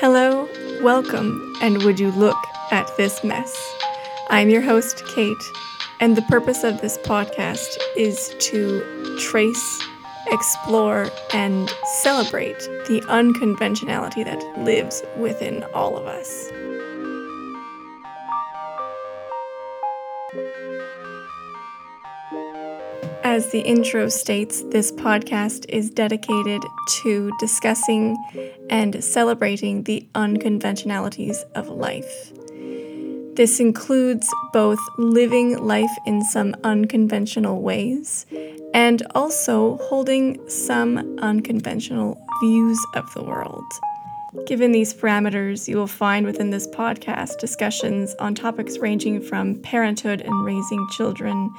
[0.00, 0.46] Hello,
[0.82, 2.36] welcome, and would you look
[2.70, 3.56] at this mess?
[4.28, 5.34] I'm your host, Kate,
[6.00, 9.82] and the purpose of this podcast is to trace,
[10.26, 11.70] explore, and
[12.02, 12.58] celebrate
[12.88, 16.50] the unconventionality that lives within all of us.
[23.24, 26.62] As the intro states, this podcast is dedicated
[27.02, 28.16] to discussing
[28.70, 32.32] and celebrating the unconventionalities of life.
[33.34, 38.26] This includes both living life in some unconventional ways
[38.74, 43.64] and also holding some unconventional views of the world.
[44.46, 50.20] Given these parameters, you will find within this podcast discussions on topics ranging from parenthood
[50.20, 51.50] and raising children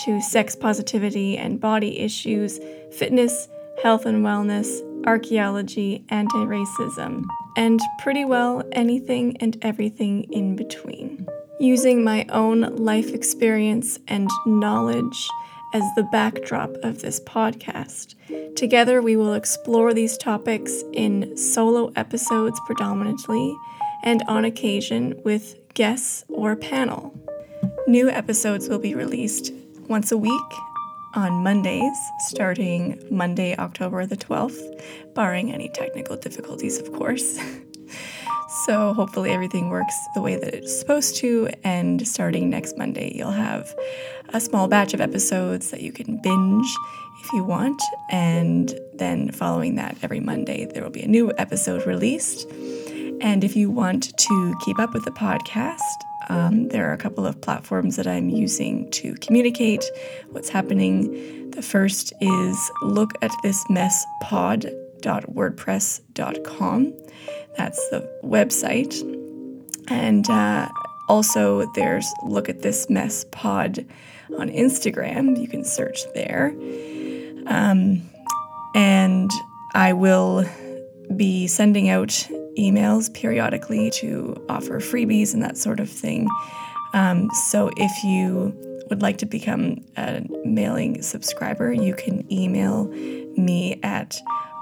[0.00, 2.58] to sex positivity and body issues,
[2.90, 3.48] fitness,
[3.82, 7.24] health and wellness, archaeology, anti racism,
[7.56, 11.26] and pretty well anything and everything in between.
[11.60, 15.28] Using my own life experience and knowledge
[15.74, 18.14] as the backdrop of this podcast.
[18.56, 23.54] Together, we will explore these topics in solo episodes predominantly,
[24.02, 27.12] and on occasion with guests or panel.
[27.86, 29.52] New episodes will be released
[29.88, 30.52] once a week
[31.14, 31.98] on Mondays,
[32.28, 34.82] starting Monday, October the 12th,
[35.14, 37.38] barring any technical difficulties, of course.
[38.64, 43.30] so, hopefully, everything works the way that it's supposed to, and starting next Monday, you'll
[43.32, 43.74] have
[44.30, 46.66] a small batch of episodes that you can binge
[47.24, 47.80] if you want.
[48.10, 52.48] And then following that, every Monday, there will be a new episode released.
[53.20, 55.80] And if you want to keep up with the podcast,
[56.28, 59.84] um, there are a couple of platforms that I'm using to communicate
[60.30, 61.50] what's happening.
[61.50, 66.94] The first is look at this mess pod.wordpress.com.
[67.56, 69.00] That's the website.
[69.88, 70.68] And uh,
[71.08, 73.86] also, there's Look at This Mess Pod
[74.38, 75.40] on Instagram.
[75.40, 76.54] You can search there.
[77.46, 78.02] Um,
[78.74, 79.30] and
[79.74, 80.44] I will
[81.16, 82.08] be sending out
[82.58, 86.28] emails periodically to offer freebies and that sort of thing.
[86.92, 88.54] Um, so if you
[88.88, 92.86] would like to become a mailing subscriber, you can email
[93.36, 94.16] me at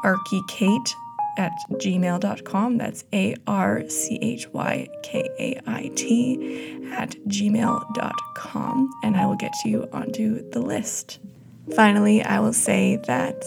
[0.05, 0.93] archykait
[1.39, 2.79] at gmail.com.
[2.79, 9.37] That's A R C H Y K A I T at gmail.com, and I will
[9.37, 11.19] get you onto the list.
[11.75, 13.43] Finally, I will say that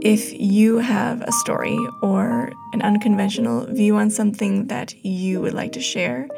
[0.00, 5.72] if you have a story or an unconventional view on something that you would like
[5.72, 6.28] to share,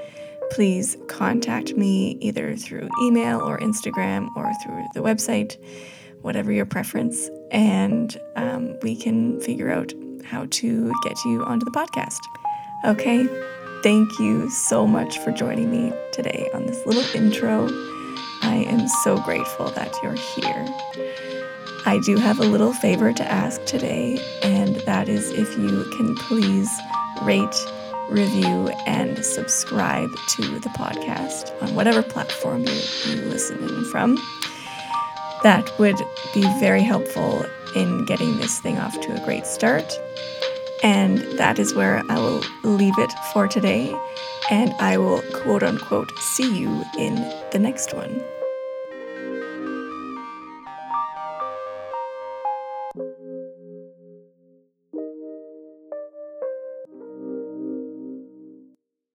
[0.51, 5.57] please contact me either through email or Instagram or through the website,
[6.23, 9.93] whatever your preference, and um, we can figure out
[10.25, 12.21] how to get you onto the podcast.
[12.85, 13.27] Okay,
[13.83, 17.69] thank you so much for joining me today on this little intro.
[18.43, 20.67] I am so grateful that you're here.
[21.87, 26.15] I do have a little favor to ask today, and that is if you can
[26.17, 26.71] please
[27.23, 27.55] rate,
[28.11, 34.19] review, and subscribe to the podcast on whatever platform you, you listen from.
[35.43, 35.97] That would
[36.35, 39.91] be very helpful in getting this thing off to a great start.
[40.83, 43.95] And that is where I will leave it for today.
[44.51, 47.15] And I will quote unquote see you in
[47.53, 48.23] the next one.